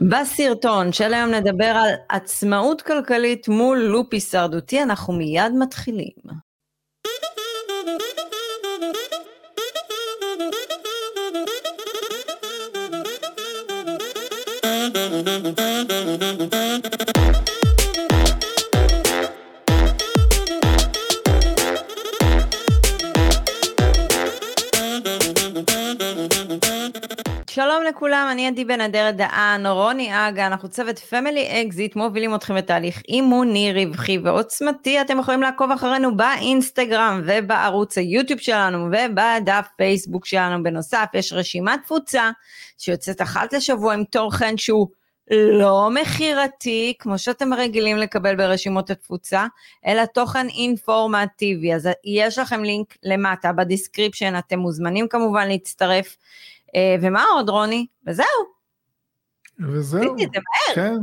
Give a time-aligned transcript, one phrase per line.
[0.00, 6.40] בסרטון של היום נדבר על עצמאות כלכלית מול לופ הישרדותי, אנחנו מיד מתחילים.
[27.62, 32.56] שלום לכולם, אני עדי בן אדרת דהן, רוני אגה, אנחנו צוות Family Exit, מובילים אתכם
[32.56, 40.62] בתהליך אימוני, רווחי ועוצמתי, אתם יכולים לעקוב אחרינו באינסטגרם ובערוץ היוטיוב שלנו ובדף פייסבוק שלנו,
[40.62, 42.30] בנוסף יש רשימת תפוצה
[42.78, 44.88] שיוצאת אחת לשבוע עם תוכן שהוא
[45.30, 49.46] לא מכירתי, כמו שאתם רגילים לקבל ברשימות התפוצה,
[49.86, 56.16] אלא תוכן אינפורמטיבי, אז יש לכם לינק למטה ב description, אתם מוזמנים כמובן להצטרף.
[56.74, 57.86] אה, ומה עוד, רוני?
[58.06, 58.26] וזהו.
[59.60, 60.16] וזהו,
[60.74, 60.98] כן.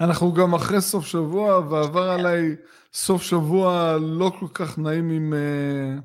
[0.00, 2.56] אנחנו גם אחרי סוף שבוע, ועבר עליי
[2.92, 6.02] סוף שבוע לא כל כך נעים עם uh,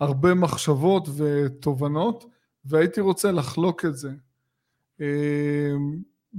[0.00, 2.24] הרבה מחשבות ותובנות,
[2.64, 4.10] והייתי רוצה לחלוק את זה.
[4.98, 5.02] Uh,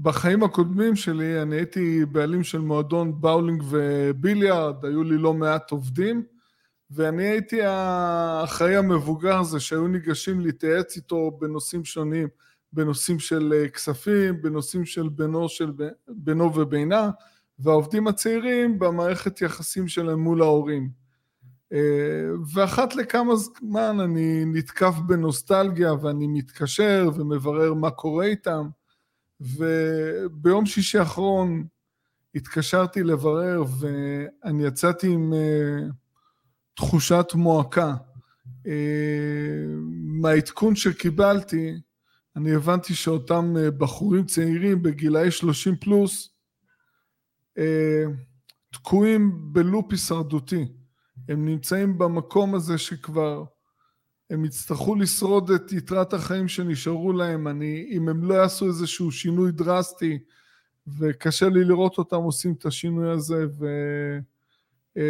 [0.02, 6.23] בחיים הקודמים שלי, אני הייתי בעלים של מועדון באולינג וביליארד, היו לי לא מעט עובדים,
[6.91, 12.27] ואני הייתי האחראי המבוגר הזה שהיו ניגשים להתייעץ איתו בנושאים שונים,
[12.73, 15.71] בנושאים של אה, כספים, בנושאים של בינו, של
[16.07, 17.09] בינו ובינה,
[17.59, 20.89] והעובדים הצעירים במערכת יחסים שלהם מול ההורים.
[21.73, 28.67] אה, ואחת לכמה זמן אני נתקף בנוסטלגיה ואני מתקשר ומברר מה קורה איתם,
[29.41, 31.63] וביום שישי האחרון
[32.35, 35.89] התקשרתי לברר ואני יצאתי עם אה,
[36.78, 37.94] תחושת מועקה.
[38.67, 39.66] אה,
[40.22, 41.73] מהעדכון שקיבלתי,
[42.36, 46.30] אני הבנתי שאותם אה, בחורים צעירים בגילאי 30 פלוס
[47.58, 48.03] אה,
[48.73, 50.66] תקועים בלופ הישרדותי.
[51.30, 53.44] הם נמצאים במקום הזה שכבר
[54.30, 57.47] הם יצטרכו לשרוד את יתרת החיים שנשארו להם.
[57.47, 60.19] אני, אם הם לא יעשו איזשהו שינוי דרסטי,
[61.00, 63.66] וקשה לי לראות אותם עושים את השינוי הזה, ו...
[64.97, 65.03] אה,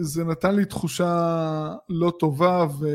[0.00, 2.88] זה נתן לי תחושה לא טובה ו...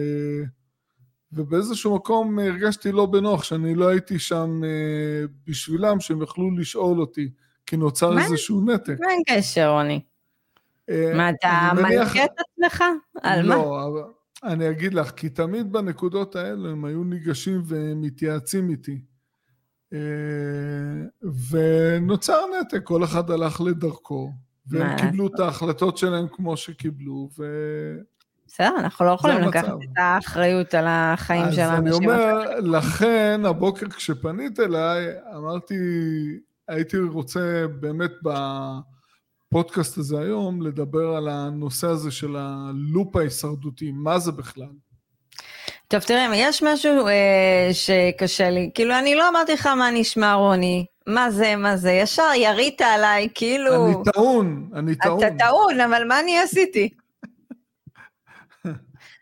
[1.32, 7.30] ובאיזשהו מקום הרגשתי לא בנוח שאני לא הייתי שם אה, בשבילם, שהם יכלו לשאול אותי,
[7.66, 8.24] כי נוצר מה?
[8.24, 8.96] איזשהו נתק.
[9.00, 10.02] מה אין קשר, רוני?
[10.90, 12.84] אה, מה, אתה מנחה את עצמך?
[13.22, 13.56] על לא, מה?
[13.56, 14.10] לא,
[14.44, 19.02] אני אגיד לך, כי תמיד בנקודות האלה הם היו ניגשים ומתייעצים איתי.
[21.50, 24.32] ונוצר נתק, כל אחד הלך לדרכו.
[24.69, 27.46] והם קיבלו את ההחלטות שלהם כמו שקיבלו, ו...
[28.47, 32.09] בסדר, אנחנו לא יכולים לקחת את האחריות על החיים של האנשים.
[32.09, 35.75] אז אני אומר, לכן הבוקר כשפנית אליי, אמרתי,
[36.68, 38.12] הייתי רוצה באמת
[39.52, 44.72] בפודקאסט הזה היום, לדבר על הנושא הזה של הלופ ההישרדותי, מה זה בכלל?
[45.88, 50.86] טוב, תראה, יש משהו אה, שקשה לי, כאילו, אני לא אמרתי לך מה נשמע, רוני,
[51.09, 53.86] מה זה, מה זה, ישר ירית עליי, כאילו...
[53.86, 55.24] אני טעון, אני טעון.
[55.24, 56.90] אתה טעון, אבל מה אני עשיתי?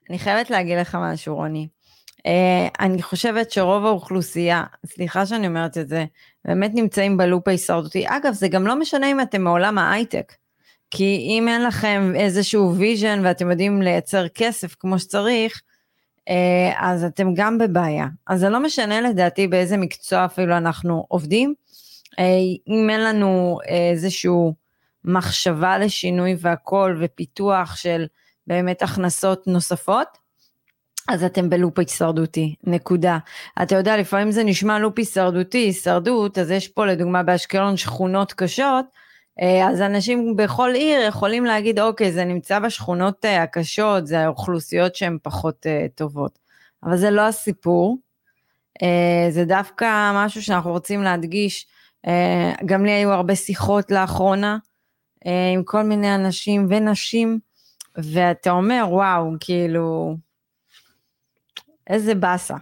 [0.10, 1.68] אני חייבת להגיד לך משהו, רוני.
[2.18, 2.22] אה,
[2.80, 6.06] אני חושבת שרוב האוכלוסייה, סליחה שאני אומרת את זה,
[6.46, 8.06] באמת נמצאים בלופ ההישרדותי.
[8.08, 10.34] אגב, זה גם לא משנה אם אתם מעולם ההייטק.
[10.92, 15.62] כי אם אין לכם איזשהו vision ואתם יודעים לייצר כסף כמו שצריך,
[16.20, 16.32] אה,
[16.78, 18.08] אז אתם גם בבעיה.
[18.28, 21.54] אז זה לא משנה לדעתי באיזה מקצוע אפילו אנחנו עובדים,
[22.68, 24.54] אם אין לנו איזשהו
[25.06, 28.06] מחשבה לשינוי והכל ופיתוח של
[28.48, 30.08] באמת הכנסות נוספות,
[31.10, 33.18] אז אתם בלופ הישרדותי, נקודה.
[33.62, 38.86] אתה יודע, לפעמים זה נשמע לופ הישרדותי, הישרדות, אז יש פה לדוגמה באשקלון שכונות קשות,
[39.42, 44.96] אה, אז אנשים בכל עיר יכולים להגיד, אוקיי, זה נמצא בשכונות אה, הקשות, זה האוכלוסיות
[44.96, 46.40] שהן פחות טובות.
[46.84, 47.98] אבל זה לא הסיפור,
[49.30, 51.77] זה דווקא משהו שאנחנו רוצים להדגיש, אה,
[52.66, 54.58] גם לי היו הרבה שיחות לאחרונה
[55.26, 57.40] אה, עם כל מיני אנשים ונשים,
[57.96, 60.18] ואתה אומר, וואו, כאילו,
[61.90, 62.56] איזה באסה.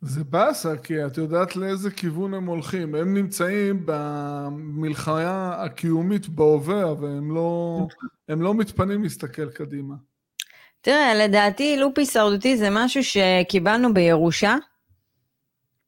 [0.00, 2.94] זה באסה, כי את יודעת לאיזה כיוון הם הולכים.
[2.94, 7.78] הם נמצאים במלחמה הקיומית בהווה, והם לא,
[8.28, 9.94] לא מתפנים להסתכל קדימה.
[10.80, 14.56] תראה, לדעתי לופ הישרדותי זה משהו שקיבלנו בירושה.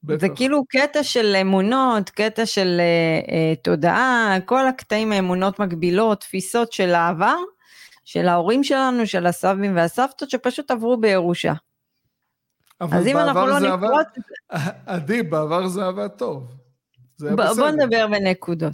[0.05, 0.20] בטח.
[0.20, 6.73] זה כאילו קטע של אמונות, קטע של uh, uh, תודעה, כל הקטעים האמונות מגבילות, תפיסות
[6.73, 7.37] של העבר,
[8.05, 11.52] של ההורים שלנו, של הסבים והסבתות, שפשוט עברו בירושה.
[12.81, 14.06] אז אם אנחנו לא נפרוט...
[14.87, 16.55] עדי, בעבר זה עבד טוב.
[17.17, 17.55] זה היה בסדר.
[17.55, 18.73] בוא נדבר בנקודות.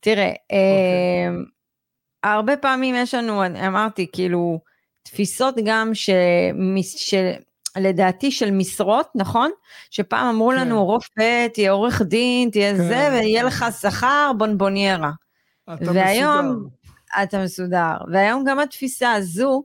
[0.00, 0.52] תראה, okay.
[0.52, 1.44] אה, אוקיי.
[2.22, 4.60] הרבה פעמים יש לנו, אמרתי, כאילו,
[5.02, 6.10] תפיסות גם ש...
[6.96, 7.32] של,
[7.76, 9.50] לדעתי של משרות, נכון?
[9.90, 10.56] שפעם אמרו כן.
[10.56, 12.76] לנו רופא, תהיה עורך דין, תהיה כן.
[12.76, 15.10] זה, ויהיה לך שכר בונבוניירה.
[15.74, 17.22] אתה והיום, מסודר.
[17.22, 17.96] אתה מסודר.
[18.12, 19.64] והיום גם התפיסה הזו,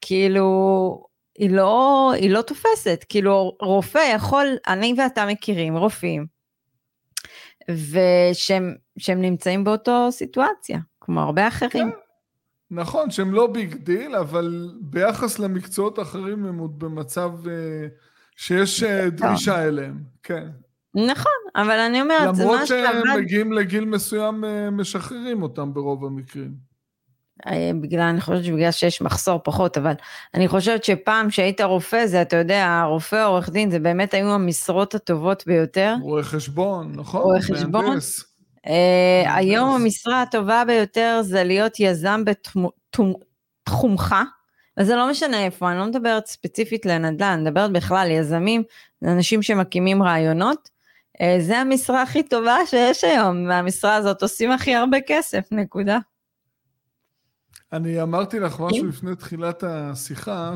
[0.00, 1.06] כאילו,
[1.38, 3.04] היא לא, היא לא תופסת.
[3.08, 6.26] כאילו, רופא יכול, אני ואתה מכירים רופאים,
[7.70, 11.90] ושהם נמצאים באותו סיטואציה, כמו הרבה אחרים.
[11.90, 12.05] כן.
[12.70, 17.48] נכון, שהם לא big deal, אבל ביחס למקצועות האחרים הם עוד במצב אה,
[18.36, 20.48] שיש אה, דרישה אליהם, כן.
[20.94, 25.74] נכון, אבל אני אומרת, זה מה שהם למרות שהם מגיעים לגיל מסוים, אה, משחררים אותם
[25.74, 26.66] ברוב המקרים.
[27.80, 29.92] בגלל, אני חושבת שבגלל שיש מחסור פחות, אבל
[30.34, 34.94] אני חושבת שפעם שהיית רופא, זה, אתה יודע, רופא עורך דין, זה באמת היו המשרות
[34.94, 35.94] הטובות ביותר.
[36.02, 37.22] רואה חשבון, נכון?
[37.22, 37.84] רואה חשבון.
[37.84, 38.35] מהנדס.
[38.66, 44.14] Uh, היום המשרה הטובה ביותר זה להיות יזם בתחומך,
[44.80, 48.62] וזה לא משנה איפה, אני לא מדברת ספציפית לנדל"ן, אני מדברת בכלל יזמים,
[49.02, 50.68] אנשים שמקימים רעיונות,
[51.16, 55.98] uh, זה המשרה הכי טובה שיש היום, והמשרה הזאת עושים הכי הרבה כסף, נקודה.
[57.72, 58.88] אני אמרתי לך משהו כן.
[58.88, 60.54] לפני תחילת השיחה,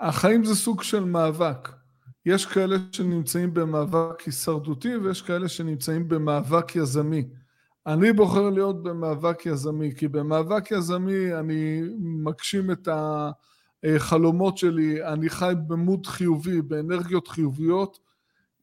[0.00, 1.81] שהחיים זה סוג של מאבק.
[2.26, 7.24] יש כאלה שנמצאים במאבק הישרדותי ויש כאלה שנמצאים במאבק יזמי.
[7.86, 12.88] אני בוחר להיות במאבק יזמי, כי במאבק יזמי אני מגשים את
[13.84, 17.98] החלומות שלי, אני חי במוד חיובי, באנרגיות חיוביות,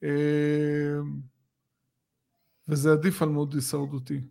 [0.03, 0.09] אה,
[2.67, 4.21] וזה עדיף על מוד הישרדותי.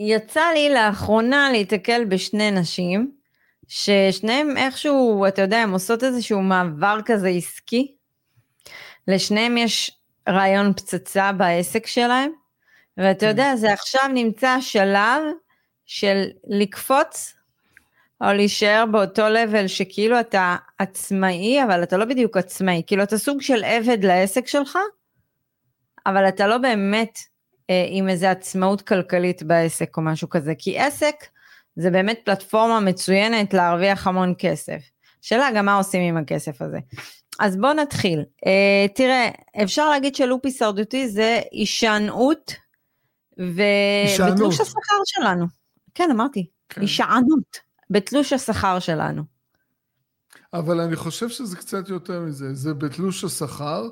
[0.00, 3.12] יצא לי לאחרונה להתקל בשני נשים,
[3.68, 7.96] ששניהם איכשהו, אתה יודע, הם עושות איזשהו מעבר כזה עסקי,
[9.08, 9.90] לשניהם יש
[10.28, 12.30] רעיון פצצה בעסק שלהם,
[12.96, 13.26] ואתה כן.
[13.26, 15.22] יודע, זה עכשיו נמצא שלב
[15.86, 17.34] של לקפוץ,
[18.20, 23.42] או להישאר באותו לבל שכאילו אתה עצמאי, אבל אתה לא בדיוק עצמאי, כאילו אתה סוג
[23.42, 24.78] של עבד לעסק שלך,
[26.06, 27.18] אבל אתה לא באמת
[27.70, 31.14] אה, עם איזה עצמאות כלכלית בעסק או משהו כזה, כי עסק
[31.76, 34.82] זה באמת פלטפורמה מצוינת להרוויח המון כסף.
[35.22, 36.78] שאלה גם מה עושים עם הכסף הזה.
[37.40, 38.20] אז בוא נתחיל.
[38.20, 38.48] Uh,
[38.94, 39.30] תראה,
[39.62, 42.52] אפשר להגיד שלופ הישרדותי זה הישענות
[43.38, 43.62] ו...
[44.30, 45.46] בתלוש השכר שלנו.
[45.94, 46.80] כן, אמרתי, כן.
[46.80, 47.58] הישענות
[47.90, 49.22] בתלוש השכר שלנו.
[50.52, 53.88] אבל אני חושב שזה קצת יותר מזה, זה בתלוש השכר,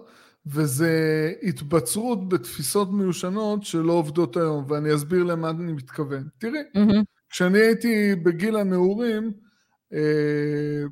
[0.46, 6.28] וזה התבצרות בתפיסות מיושנות שלא עובדות היום, ואני אסביר למה אני מתכוון.
[6.38, 7.04] תראי, mm-hmm.
[7.30, 9.32] כשאני הייתי בגיל הנעורים,
[9.92, 10.82] אה,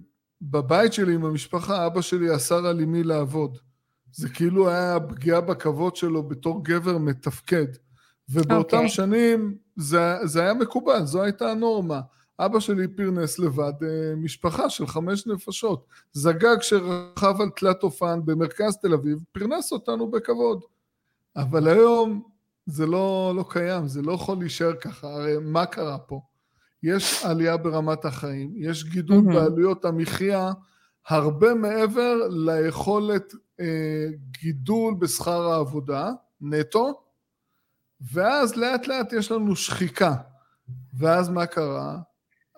[0.43, 3.59] בבית שלי עם המשפחה, אבא שלי אסר על אמי לעבוד.
[4.13, 7.67] זה כאילו היה פגיעה בכבוד שלו בתור גבר מתפקד.
[8.29, 8.81] ובאותם okay.
[8.81, 8.89] אוקיי.
[8.89, 12.01] שנים זה, זה היה מקובל, זו הייתה הנורמה.
[12.39, 15.87] אבא שלי פרנס לבד אה, משפחה של חמש נפשות.
[16.13, 20.61] זגג שרכב על תלת אופן במרכז תל אביב, פרנס אותנו בכבוד.
[21.37, 22.23] אבל היום
[22.67, 26.21] זה לא, לא קיים, זה לא יכול להישאר ככה, הרי מה קרה פה?
[26.83, 29.35] יש עלייה ברמת החיים, יש גידול mm-hmm.
[29.35, 30.53] בעלויות המחיה
[31.09, 36.11] הרבה מעבר ליכולת אה, גידול בשכר העבודה,
[36.41, 37.01] נטו,
[38.13, 40.15] ואז לאט לאט יש לנו שחיקה.
[40.99, 41.99] ואז מה קרה?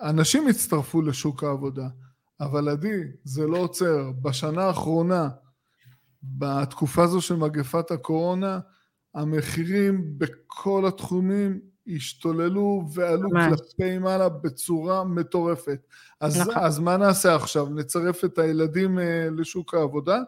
[0.00, 1.88] אנשים הצטרפו לשוק העבודה,
[2.40, 4.10] אבל עדי, זה לא עוצר.
[4.22, 5.28] בשנה האחרונה,
[6.22, 8.60] בתקופה הזו של מגפת הקורונה,
[9.14, 13.60] המחירים בכל התחומים השתוללו ועלו ממש.
[13.60, 15.78] כלפי מעלה בצורה מטורפת.
[16.20, 16.54] אז, נכון.
[16.56, 17.66] אז מה נעשה עכשיו?
[17.66, 20.18] נצרף את הילדים אה, לשוק העבודה?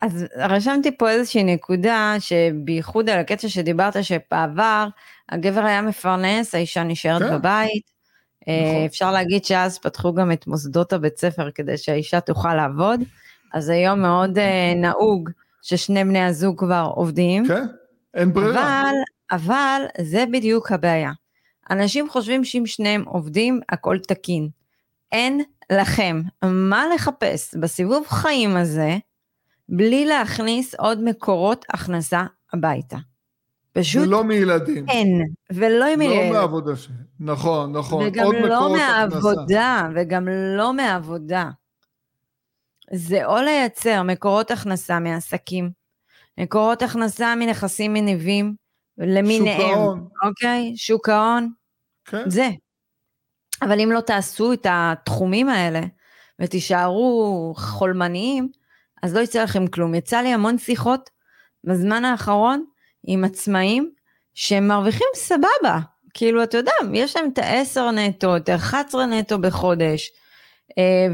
[0.00, 4.88] אז רשמתי פה איזושהי נקודה שבייחוד על הקטע שדיברת שבעבר
[5.28, 7.38] הגבר היה מפרנס, האישה נשארת כן.
[7.38, 7.90] בבית.
[8.48, 8.84] אה, נכון.
[8.84, 13.00] אפשר להגיד שאז פתחו גם את מוסדות הבית ספר כדי שהאישה תוכל לעבוד,
[13.54, 15.30] אז היום מאוד אה, נהוג
[15.62, 17.48] ששני בני הזוג כבר עובדים.
[17.48, 17.66] כן,
[18.14, 18.80] אין ברירה.
[18.80, 18.96] אבל
[19.30, 21.12] אבל זה בדיוק הבעיה.
[21.70, 24.48] אנשים חושבים שאם שניהם עובדים, הכל תקין.
[25.12, 25.42] אין
[25.72, 28.96] לכם מה לחפש בסיבוב חיים הזה,
[29.68, 32.96] בלי להכניס עוד מקורות הכנסה הביתה.
[33.72, 34.88] פשוט ולא מילדים.
[34.88, 36.32] אין, ולא עם ילדים.
[36.32, 36.88] לא מהעבודה ש...
[37.20, 38.06] נכון, נכון.
[38.06, 39.88] וגם לא מהעבודה, הכנסה.
[39.94, 41.50] וגם לא מהעבודה.
[42.92, 45.70] זה או לייצר מקורות הכנסה מעסקים,
[46.38, 48.54] מקורות הכנסה מנכסים מניבים,
[48.98, 49.60] למיניהם.
[49.60, 50.08] שוק ההון.
[50.24, 50.72] אוקיי?
[50.76, 51.52] שוק ההון.
[52.04, 52.30] כן.
[52.30, 52.48] זה.
[53.62, 55.80] אבל אם לא תעשו את התחומים האלה
[56.40, 58.48] ותישארו חולמניים,
[59.02, 59.94] אז לא יצא לכם כלום.
[59.94, 61.10] יצא לי המון שיחות
[61.64, 62.64] בזמן האחרון
[63.06, 63.90] עם עצמאים
[64.34, 65.78] שהם מרוויחים סבבה.
[66.14, 70.10] כאילו, אתה יודע, יש להם את ה-10 נטו, את ה-11 נטו בחודש,
[70.78, 71.06] אה,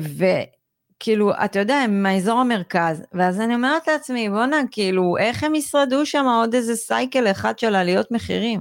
[0.96, 6.06] וכאילו, אתה יודע, הם מהאזור המרכז, ואז אני אומרת לעצמי, בואנה, כאילו, איך הם ישרדו
[6.06, 8.60] שם עוד איזה סייקל אחד של עליות מחירים?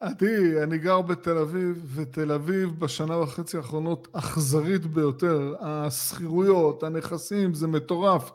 [0.00, 5.54] עדי, אני גר בתל אביב, ותל אביב בשנה וחצי האחרונות אכזרית ביותר.
[5.60, 8.30] השכירויות, הנכסים, זה מטורף.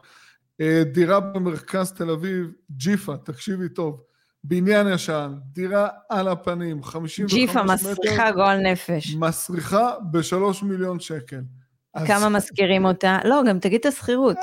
[0.61, 4.01] אה, דירה במרכז תל אביב, ג'יפה, תקשיבי טוב,
[4.43, 7.45] בניין ישן, דירה על הפנים, 55 מטר.
[7.45, 9.15] ג'יפה, מסריחה גועל נפש.
[9.15, 11.41] מסריחה בשלוש מיליון שקל.
[12.07, 12.31] כמה אז...
[12.31, 13.17] מזכירים אותה?
[13.23, 14.37] לא, גם תגיד את השכירות.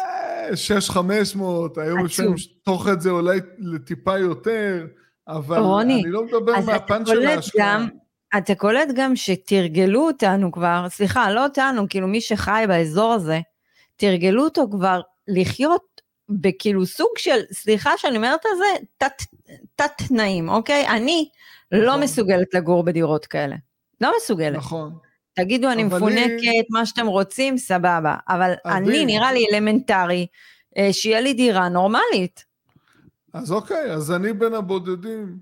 [0.55, 4.87] 6,500, אה, היום אפשר לשטוח את זה אולי לטיפה יותר,
[5.29, 7.87] אבל רוני, אני לא מדבר מהפן של ההשקעה.
[8.39, 13.41] אתה קולט גם שתרגלו אותנו כבר, סליחה, לא אותנו, כאילו מי שחי באזור הזה,
[13.97, 19.23] תרגלו אותו כבר לחיות בכאילו סוג של, סליחה שאני אומרת על זה, תת,
[19.75, 20.89] תת תנאים, אוקיי?
[20.89, 21.29] אני
[21.73, 21.99] לא נכון.
[21.99, 23.57] לא מסוגלת לגור בדירות כאלה.
[24.01, 24.57] לא מסוגלת.
[24.57, 24.99] נכון.
[25.37, 26.63] תגידו, אני מפונקת, היא...
[26.71, 28.17] מה שאתם רוצים, סבבה.
[28.29, 30.27] אבל אני, נראה לי אלמנטרי,
[30.77, 32.45] אה, שיהיה לי דירה נורמלית.
[33.33, 35.39] אז אוקיי, אז אני בין הבודדים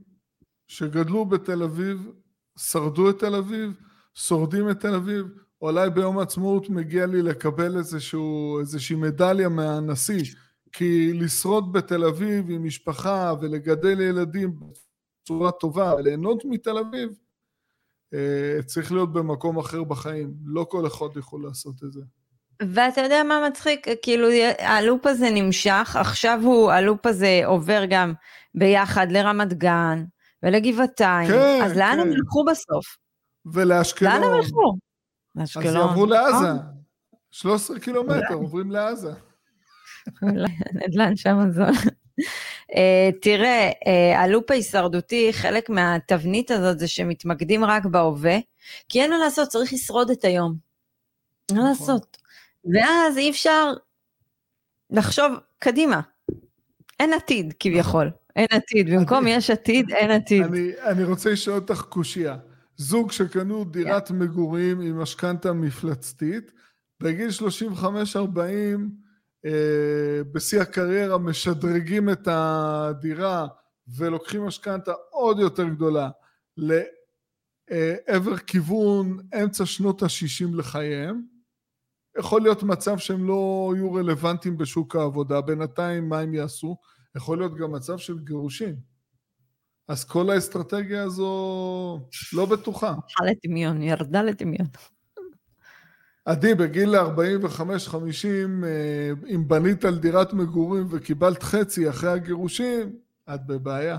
[0.69, 2.11] שגדלו בתל אביב,
[2.57, 3.71] שרדו את תל אביב,
[4.15, 5.27] שורדים את תל אביב,
[5.63, 10.25] אולי ביום העצמאות מגיע לי לקבל איזשהו, איזושהי מדליה מהנשיא,
[10.73, 14.55] כי לשרוד בתל אביב עם משפחה ולגדל ילדים
[15.23, 17.09] בצורה טובה וליהנות מתל אביב,
[18.67, 20.35] צריך להיות במקום אחר בחיים.
[20.45, 22.01] לא כל אחד יכול לעשות את זה.
[22.63, 23.87] ואתה יודע מה מצחיק?
[24.03, 24.29] כאילו
[24.59, 28.13] הלופ הזה נמשך, עכשיו הוא, הלופ הזה עובר גם
[28.55, 30.05] ביחד לרמת גן
[30.43, 32.01] ולגבעתיים, כן, אז לאן כן.
[32.01, 32.97] הם ילכו בסוף?
[33.47, 34.13] ולאשקלון.
[34.13, 34.77] לאן הם ילכו?
[35.35, 35.67] לאשקלון.
[35.67, 36.49] אז יעברו לעזה.
[37.31, 37.85] 13 נכון.
[37.85, 39.13] קילומטר, עוברים לעזה.
[40.23, 41.93] אולי הנדל"ן שם זול.
[42.75, 42.77] Uh,
[43.21, 48.39] תראה, uh, הלופ ההישרדותי, חלק מהתבנית הזאת זה שמתמקדים רק בהווה,
[48.89, 50.57] כי אין מה לעשות, צריך לשרוד את היום.
[51.53, 51.69] מה נכון.
[51.69, 52.17] לעשות?
[52.75, 53.73] ואז אי אפשר
[54.91, 56.01] לחשוב קדימה.
[57.01, 60.43] אין עתיד כביכול, אין עתיד, במקום יש עתיד, אין עתיד.
[60.43, 62.37] אני, אני רוצה לשאול אותך קושייה.
[62.77, 64.13] זוג שקנו דירת yeah.
[64.13, 66.53] מגורים עם משכנתה מפלצתית,
[67.01, 67.83] בגיל 35-40,
[68.39, 68.75] אה,
[70.33, 73.47] בשיא הקריירה משדרגים את הדירה
[73.97, 76.11] ולוקחים משכנתה עוד יותר גדולה
[76.57, 81.23] לעבר כיוון אמצע שנות ה-60 לחייהם.
[82.19, 86.77] יכול להיות מצב שהם לא יהיו רלוונטיים בשוק העבודה, בינתיים מה הם יעשו?
[87.17, 88.75] יכול להיות גם מצב של גירושים.
[89.89, 92.89] אז כל האסטרטגיה הזו לא בטוחה.
[92.89, 94.67] הלכה לטמיון, ירדה לטמיון.
[96.25, 97.01] עדי, בגיל 45-50,
[98.65, 102.93] אה, אם בנית על דירת מגורים וקיבלת חצי אחרי הגירושים,
[103.35, 103.97] את בבעיה.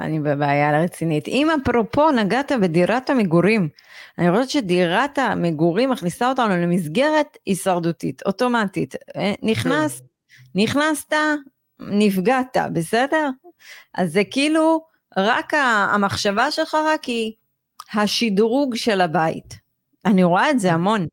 [0.00, 1.28] אני בבעיה רצינית.
[1.28, 3.68] אם אפרופו נגעת בדירת המגורים,
[4.18, 8.94] אני חושבת שדירת המגורים מכניסה אותנו למסגרת הישרדותית, אוטומטית.
[9.16, 10.06] אה, נכנס, כן.
[10.62, 11.12] נכנסת,
[11.80, 13.30] נפגעת, בסדר?
[13.94, 14.84] אז זה כאילו,
[15.16, 15.54] רק
[15.92, 17.32] המחשבה שלך רק היא
[17.94, 19.54] השדרוג של הבית.
[20.04, 21.06] אני רואה את זה המון.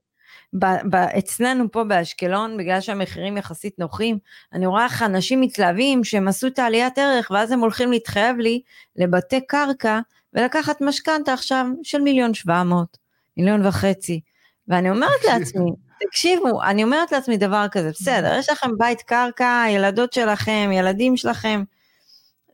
[0.54, 4.18] ב- ב- אצלנו פה באשקלון, בגלל שהמחירים יחסית נוחים,
[4.54, 8.62] אני רואה איך אנשים מתלהבים שהם עשו את העליית ערך, ואז הם הולכים להתחייב לי
[8.96, 10.00] לבתי קרקע
[10.34, 12.98] ולקחת משכנתה עכשיו של מיליון שבע מאות,
[13.38, 14.22] מיליון וחצי.
[14.68, 15.72] ואני אומרת לעצמי,
[16.08, 21.64] תקשיבו, אני אומרת לעצמי דבר כזה, בסדר, יש לכם בית קרקע, ילדות שלכם, ילדים שלכם,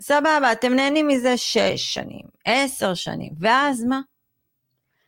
[0.01, 4.01] סבבה, אתם נהנים מזה שש שנים, עשר שנים, ואז מה?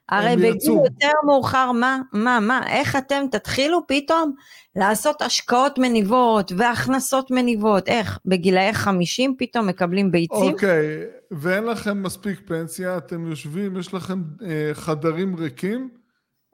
[0.09, 4.33] הרי בגיל יותר מאוחר, מה, מה, מה, איך אתם תתחילו פתאום
[4.75, 10.53] לעשות השקעות מניבות והכנסות מניבות, איך, בגילאי 50 פתאום מקבלים ביצים?
[10.53, 11.19] אוקיי, okay.
[11.31, 15.89] ואין לכם מספיק פנסיה, אתם יושבים, יש לכם אה, חדרים ריקים,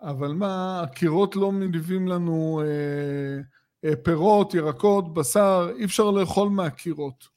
[0.02, 7.36] אבל מה, הקירות לא מניבים לנו אה, אה, פירות, ירקות, בשר, אי אפשר לאכול מהקירות.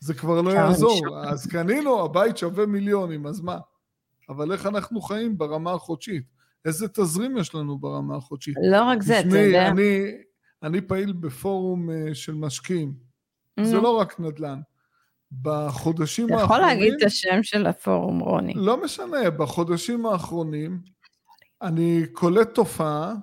[0.00, 3.58] זה כבר לא יעזור, אז קנינו, הבית שווה מיליונים, אז מה?
[4.28, 6.24] אבל איך אנחנו חיים ברמה החודשית?
[6.64, 8.56] איזה תזרים יש לנו ברמה החודשית?
[8.70, 9.68] לא רק זה, אתה יודע.
[9.68, 10.12] אני,
[10.62, 12.94] אני פעיל בפורום uh, של משקיעים.
[13.60, 13.64] Mm-hmm.
[13.64, 14.60] זה לא רק נדל"ן.
[15.42, 16.46] בחודשים האחרונים...
[16.46, 18.52] אתה יכול להגיד את השם של הפורום, רוני.
[18.56, 20.80] לא משנה, בחודשים האחרונים
[21.62, 23.14] אני קולט תופעה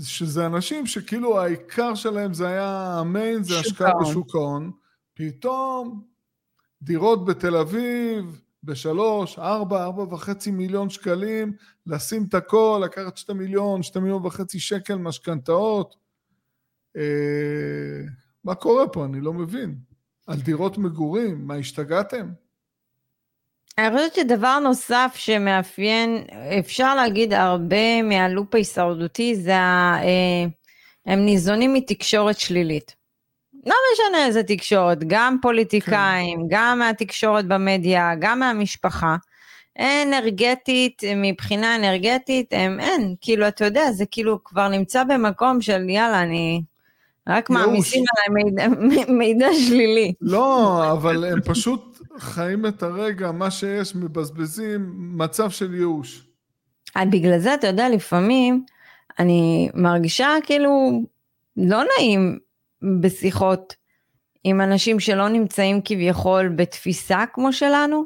[0.00, 4.70] שזה אנשים שכאילו העיקר שלהם זה היה המיין, זה השקעה בשוק ההון.
[5.14, 6.04] פתאום
[6.82, 11.52] דירות בתל אביב, בשלוש, ארבע, ארבע וחצי מיליון שקלים,
[11.86, 15.96] לשים את הכל, לקחת שתי מיליון, שתי מיליון וחצי שקל משכנתאות.
[16.96, 17.02] אה,
[18.44, 19.04] מה קורה פה?
[19.04, 19.74] אני לא מבין.
[20.26, 22.28] על דירות מגורים, מה השתגעתם?
[23.78, 26.24] אני חושבת שדבר נוסף שמאפיין,
[26.58, 29.96] אפשר להגיד הרבה מהלופ ההישרדותי, זה ה...
[30.02, 30.44] אה,
[31.06, 33.01] הם ניזונים מתקשורת שלילית.
[33.66, 36.46] לא משנה איזה תקשורת, גם פוליטיקאים, כן.
[36.48, 39.16] גם מהתקשורת במדיה, גם מהמשפחה.
[39.78, 46.22] אנרגטית, מבחינה אנרגטית, הם אין, כאילו, אתה יודע, זה כאילו כבר נמצא במקום של יאללה,
[46.22, 46.62] אני...
[47.26, 48.66] רק מעמיסים עליי מידע,
[49.08, 50.12] מידע שלילי.
[50.20, 56.26] לא, אבל הם פשוט חיים את הרגע, מה שיש, מבזבזים, מצב של ייאוש.
[57.10, 58.64] בגלל זה, אתה יודע, לפעמים
[59.18, 61.02] אני מרגישה כאילו
[61.56, 62.38] לא נעים
[63.00, 63.74] בשיחות
[64.44, 68.04] עם אנשים שלא נמצאים כביכול בתפיסה כמו שלנו.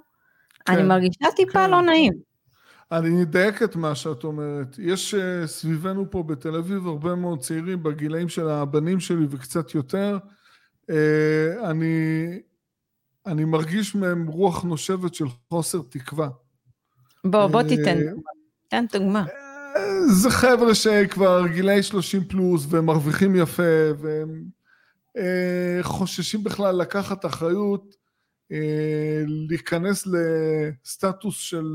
[0.64, 1.70] כן, אני מרגישה טיפה כן.
[1.70, 2.12] לא נעים.
[2.92, 4.76] אני אדייק את מה שאת אומרת.
[4.78, 10.18] יש uh, סביבנו פה בתל אביב הרבה מאוד צעירים בגילאים של הבנים שלי וקצת יותר.
[10.90, 10.94] Uh,
[11.64, 12.26] אני,
[13.26, 16.28] אני מרגיש מהם רוח נושבת של חוסר תקווה.
[17.24, 18.30] בוא, בוא uh, תיתן דוגמה.
[18.68, 19.24] תן דוגמה.
[20.06, 23.62] זה חבר'ה שכבר גילאי 30 פלוס והם מרוויחים יפה
[23.98, 24.44] והם
[25.82, 27.96] חוששים בכלל לקחת אחריות
[28.52, 31.66] אה, להיכנס לסטטוס של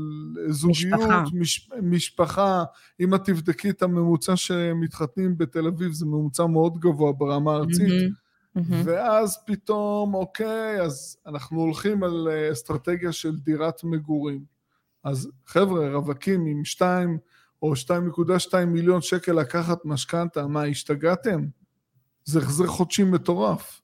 [0.48, 1.24] זוגיות, משפחה.
[1.34, 2.64] מש, משפחה,
[3.00, 8.58] אם את תבדקי את הממוצע שמתחתנים בתל אביב, זה ממוצע מאוד גבוה ברמה הארצית, mm-hmm,
[8.58, 8.74] mm-hmm.
[8.84, 14.44] ואז פתאום, אוקיי, אז אנחנו הולכים על אה, אסטרטגיה של דירת מגורים.
[15.04, 17.18] אז חבר'ה, רווקים עם 2
[17.62, 21.46] או 2.2 מיליון שקל לקחת משכנתה, מה, השתגעתם?
[22.24, 23.80] זה החזר חודשי מטורף.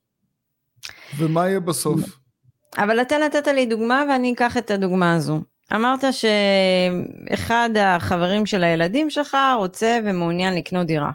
[1.18, 2.00] ומה יהיה בסוף?
[2.78, 5.40] אבל אתה נתת לי דוגמה ואני אקח את הדוגמה הזו.
[5.74, 11.10] אמרת שאחד החברים של הילדים שלך רוצה ומעוניין לקנות דירה.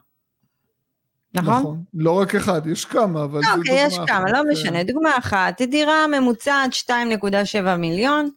[1.34, 1.60] נכון?
[1.60, 1.84] נכון.
[1.94, 4.84] לא רק אחד, יש כמה, אבל לא, אוקיי, יש כמה, לא משנה.
[4.84, 8.30] דוגמה אחת, דירה ממוצעת 2.7 מיליון,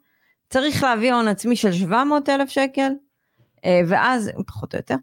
[0.51, 2.91] צריך להביא הון עצמי של 700 אלף שקל,
[3.65, 4.95] אה, ואז, פחות או יותר,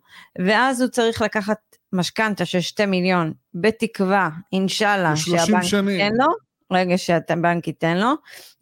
[0.46, 1.58] ואז הוא צריך לקחת
[1.94, 6.54] משכנתה של 2 מיליון, בתקווה, אינשאללה, שהבנק ייתן לו.
[6.72, 8.14] רגע שהבנק ייתן לו,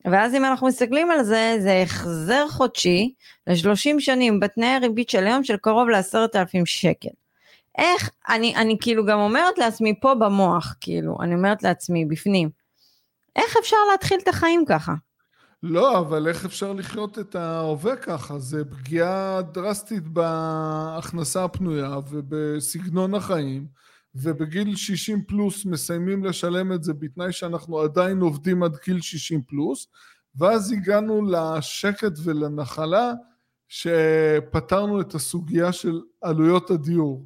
[0.06, 3.14] ואז אם אנחנו מסתכלים על זה, זה החזר חודשי
[3.48, 7.10] ל-30 שנים בתנאי ריבית של היום של קרוב ל-10,000 שקל.
[7.78, 12.50] איך, אני, אני כאילו גם אומרת לעצמי פה במוח, כאילו, אני אומרת לעצמי בפנים,
[13.36, 14.94] איך אפשר להתחיל את החיים ככה?
[15.64, 18.40] לא, אבל איך אפשר לחיות את ההווה ככה?
[18.40, 23.68] זה פגיעה דרסטית בהכנסה הפנויה ובסגנון החיים.
[24.16, 29.88] ובגיל 60 פלוס מסיימים לשלם את זה בתנאי שאנחנו עדיין עובדים עד גיל 60 פלוס,
[30.36, 33.14] ואז הגענו לשקט ולנחלה
[33.68, 37.26] שפתרנו את הסוגיה של עלויות הדיור.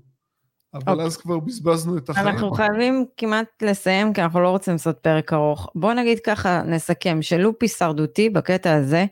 [0.75, 0.93] אבל.
[0.93, 1.05] אוקיי.
[1.05, 2.27] אז כבר בזבזנו את החיים.
[2.27, 5.69] אנחנו חייבים כמעט לסיים, כי אנחנו לא רוצים לעשות פרק ארוך.
[5.75, 9.05] בוא נגיד ככה, נסכם, שלופ הישרדותי בקטע הזה,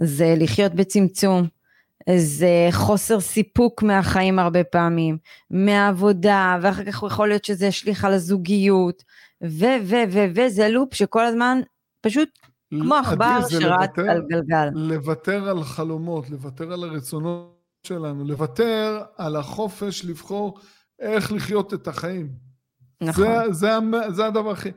[0.00, 1.46] זה לחיות בצמצום,
[2.16, 5.18] זה חוסר סיפוק מהחיים הרבה פעמים,
[5.50, 9.04] מהעבודה, ואחר כך יכול להיות שזה ישליך על הזוגיות,
[9.44, 11.60] ו, ו, ו, ו, זה לופ שכל הזמן
[12.00, 12.28] פשוט
[12.70, 14.68] כמו עכבר שרץ על גלגל.
[14.74, 20.58] לוותר על חלומות, לוותר על הרצונות שלנו, לוותר על החופש לבחור
[21.00, 22.28] איך לחיות את החיים.
[23.00, 23.24] נכון.
[23.24, 24.70] זה, זה, זה הדבר הכי...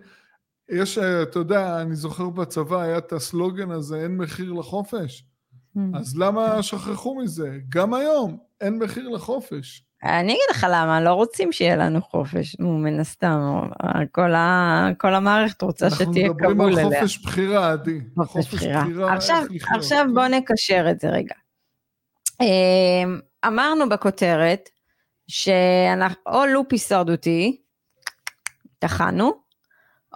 [0.69, 5.25] יש, אתה יודע, אני זוכר בצבא היה את הסלוגן הזה, אין מחיר לחופש.
[5.77, 5.79] Mm.
[5.93, 7.57] אז למה שכחו מזה?
[7.69, 9.83] גם היום אין מחיר לחופש.
[10.03, 13.39] אני אגיד לך למה, לא רוצים שיהיה לנו חופש, נו, מן הסתם,
[14.11, 16.29] כל, ה, כל המערכת רוצה שתהיה כבול אליה.
[16.29, 17.99] אנחנו מדברים על חופש בחירה, עדי.
[18.15, 18.83] חופש, חופש בחירה.
[18.83, 19.43] בחירה עכשיו,
[19.77, 21.35] עכשיו בוא נקשר את זה רגע.
[22.41, 24.69] אמ, אמרנו בכותרת,
[25.31, 27.61] שאנחנו, או לופ הישרדותי,
[28.79, 29.33] טחנו,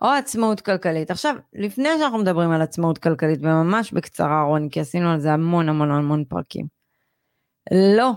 [0.02, 1.12] או עצמאות כלכלית.
[1.12, 5.70] עכשיו, לפני שאנחנו מדברים על עצמאות כלכלית, וממש בקצרה רוני, כי עשינו על זה המון
[5.70, 6.68] המון המון פרקים,
[7.72, 8.12] לא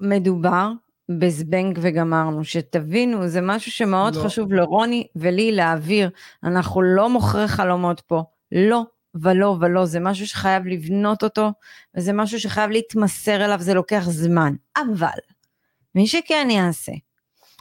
[0.00, 0.72] מדובר
[1.18, 4.22] בזבנג וגמרנו, שתבינו, זה משהו שמאוד לא.
[4.22, 6.10] חשוב לרוני ולי להעביר,
[6.44, 8.82] אנחנו לא מוכרי חלומות פה, לא
[9.14, 11.52] ולא ולא, זה משהו שחייב לבנות אותו,
[11.96, 14.54] וזה משהו שחייב להתמסר אליו, זה לוקח זמן.
[14.76, 15.18] אבל,
[15.94, 16.92] מי שכן יעשה,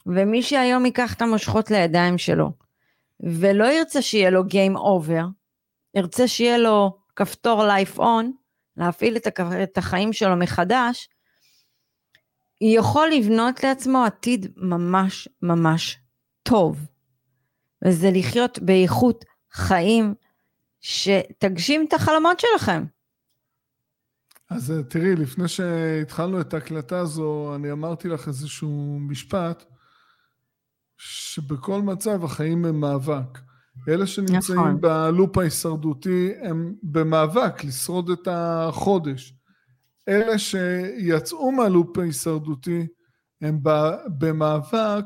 [0.06, 2.52] ומי שהיום ייקח את המושכות לידיים שלו,
[3.20, 5.24] ולא ירצה שיהיה לו Game Over,
[5.96, 8.26] ירצה שיהיה לו כפתור Life On,
[8.78, 9.18] להפעיל
[9.64, 11.10] את, החיים שלו מחדש,
[12.62, 15.98] יכול לבנות לעצמו עתיד ממש ממש
[16.44, 16.78] טוב.
[17.86, 20.14] וזה לחיות באיכות חיים
[20.82, 22.84] שתגשים את החלומות שלכם.
[24.50, 29.66] אז תראי, לפני שהתחלנו את ההקלטה הזו, אני אמרתי לך איזשהו משפט,
[30.98, 33.40] שבכל מצב החיים הם מאבק.
[33.88, 34.82] אלה שנמצאים נכון.
[34.82, 39.34] בלופ ההישרדותי הם במאבק לשרוד את החודש.
[40.08, 42.88] אלה שיצאו מהלופ ההישרדותי
[43.42, 43.60] הם
[44.18, 45.06] במאבק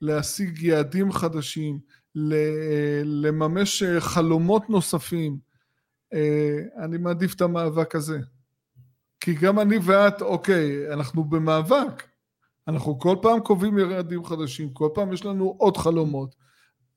[0.00, 1.78] להשיג יעדים חדשים,
[3.04, 5.38] לממש חלומות נוספים.
[6.14, 8.18] אה, אני מעדיף את המאבק הזה.
[9.20, 12.02] כי גם אני ואת, אוקיי, אנחנו במאבק.
[12.68, 16.34] אנחנו כל פעם קובעים יעדים חדשים, כל פעם יש לנו עוד חלומות.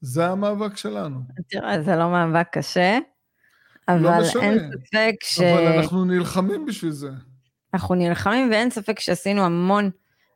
[0.01, 1.19] זה המאבק שלנו.
[1.49, 2.97] תראה, זה לא מאבק קשה,
[3.87, 4.09] אבל לא
[4.41, 5.39] אין ספק ש...
[5.39, 7.09] אבל אנחנו נלחמים בשביל זה.
[7.73, 9.89] אנחנו נלחמים ואין ספק שעשינו המון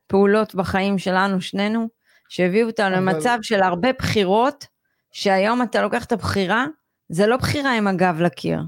[0.08, 1.88] פעולות בחיים שלנו, שנינו,
[2.30, 2.98] שהביאו אותנו אבל...
[2.98, 4.66] למצב של הרבה בחירות,
[5.12, 6.66] שהיום אתה לוקח את הבחירה,
[7.10, 8.62] זה לא בחירה עם הגב לקיר.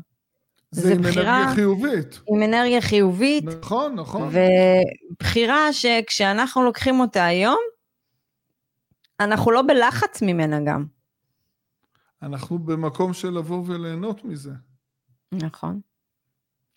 [0.71, 2.19] זה, זה עם בחירה, אנרגיה חיובית.
[2.27, 3.43] עם אנרגיה חיובית.
[3.43, 4.29] נכון, נכון.
[5.11, 7.59] ובחירה שכשאנחנו לוקחים אותה היום,
[9.19, 10.85] אנחנו לא בלחץ ממנה גם.
[12.21, 14.51] אנחנו במקום של לבוא וליהנות מזה.
[15.31, 15.81] נכון.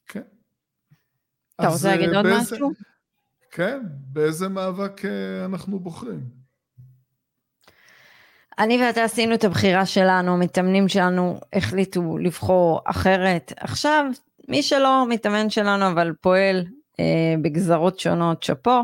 [0.06, 0.22] כן.
[1.54, 2.72] אתה רוצה להגיד עוד באיזה, משהו?
[3.50, 6.41] כן, באיזה מאבק אה, אנחנו בוחרים.
[8.58, 13.52] אני ואתה עשינו את הבחירה שלנו, המתאמנים שלנו החליטו לבחור אחרת.
[13.56, 14.04] עכשיו,
[14.48, 16.64] מי שלא מתאמן שלנו אבל פועל
[17.00, 18.80] אה, בגזרות שונות, שאפו.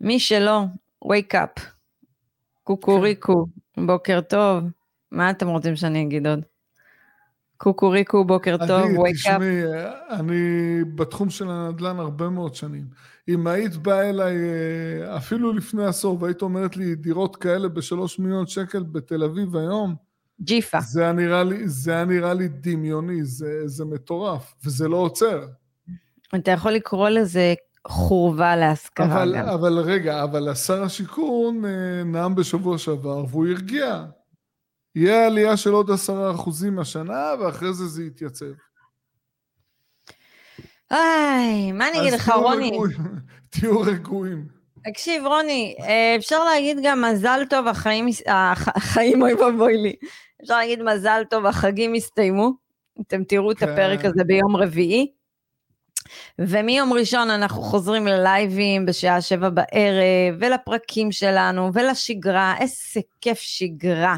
[0.00, 0.60] מי שלא,
[1.04, 1.60] wake up.
[2.64, 4.64] קוקוריקו, בוקר טוב.
[5.12, 6.44] מה אתם רוצים שאני אגיד עוד?
[7.56, 9.30] קוקוריקו, בוקר טוב, wake up.
[9.34, 9.62] תשמעי,
[10.10, 12.84] אני בתחום של הנדל"ן הרבה מאוד שנים.
[13.28, 18.46] אם היית באה אליי אה, אפילו לפני עשור והיית אומרת לי דירות כאלה בשלוש מיליון
[18.46, 19.94] שקל בתל אביב היום,
[20.40, 20.80] ג'יפה.
[20.80, 25.46] זה היה נראה לי, זה היה נראה לי דמיוני, זה, זה מטורף, וזה לא עוצר.
[26.34, 27.54] אתה יכול לקרוא לזה
[27.88, 29.48] חורבה להשכרה אבל, גם.
[29.48, 34.04] אבל רגע, אבל שר השיכון אה, נאם בשבוע שעבר והוא הרגיע.
[34.94, 38.52] יהיה עלייה של עוד עשרה אחוזים השנה, ואחרי זה זה יתייצב.
[40.94, 42.78] איי, מה אני אגיד לך, רוני?
[43.50, 44.48] תהיו רגועים.
[44.84, 49.96] תקשיב, רוני, אה, אפשר להגיד גם מזל טוב, החיים, החיים אוי ואבוי לי.
[50.42, 52.50] אפשר להגיד מזל טוב, החגים הסתיימו.
[53.00, 54.08] אתם תראו את הפרק כן.
[54.08, 55.12] הזה ביום רביעי.
[56.38, 64.16] ומיום ראשון אנחנו חוזרים ללייבים בשעה שבע בערב, ולפרקים שלנו, ולשגרה, איזה כיף שגרה.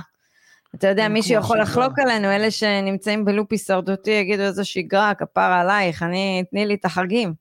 [0.78, 6.02] אתה יודע, מישהו יכול לחלוק עלינו, אלה שנמצאים בלופ הישרדותי יגידו איזה שגרה, כפרה עלייך,
[6.02, 7.34] אני, תני לי את החגים.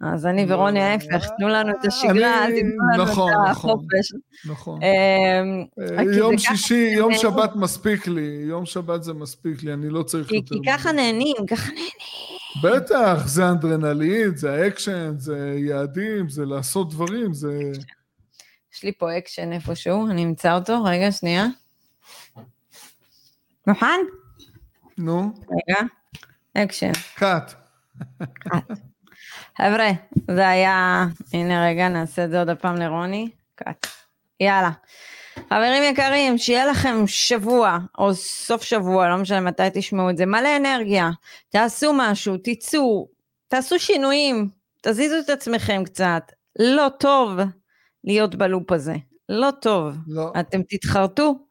[0.00, 3.50] אז אני לא, ורוני ההפך, תנו לנו את השגרה, אל תיתנו לנו את נכון, נכון,
[3.50, 4.12] החופש.
[4.46, 4.80] נכון.
[4.82, 5.64] אמ,
[5.98, 10.32] אה, יום שישי, יום שבת מספיק לי, יום שבת זה מספיק לי, אני לא צריך
[10.32, 10.54] יותר.
[10.54, 11.88] כי ככה נהנים, ככה נהנים.
[12.62, 17.60] בטח, זה אדרנלין, זה האקשן, זה יעדים, זה לעשות דברים, זה...
[18.74, 21.46] יש לי פה אקשן איפשהו, אני אמצא אותו, רגע, שנייה.
[23.68, 24.00] מוכן?
[24.98, 25.32] נו.
[25.50, 25.80] רגע,
[26.54, 26.92] אקשן.
[27.14, 27.54] cut.
[29.58, 29.90] חבר'ה,
[30.30, 33.30] זה היה, הנה רגע, נעשה את זה עוד פעם לרוני.
[33.54, 33.86] cut.
[34.40, 34.70] יאללה.
[35.48, 40.56] חברים יקרים, שיהיה לכם שבוע או סוף שבוע, לא משנה מתי תשמעו את זה, מלא
[40.56, 41.10] אנרגיה,
[41.48, 43.08] תעשו משהו, תצאו,
[43.48, 44.48] תעשו שינויים,
[44.82, 46.32] תזיזו את עצמכם קצת.
[46.58, 47.38] לא טוב
[48.04, 48.94] להיות בלופ הזה,
[49.28, 49.96] לא טוב.
[50.06, 50.32] לא.
[50.40, 51.47] אתם תתחרטו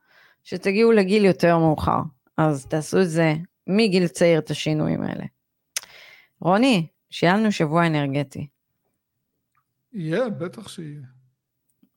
[0.49, 2.01] שתגיעו לגיל יותר מאוחר,
[2.37, 3.33] אז תעשו את זה
[3.67, 5.25] מגיל צעיר, את השינויים האלה.
[6.41, 8.47] רוני, שיהיה לנו שבוע אנרגטי.
[9.93, 11.01] יהיה, בטח שיהיה.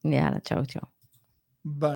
[0.05, 0.83] יאללה, צ'או צ'או.
[1.65, 1.95] ביי.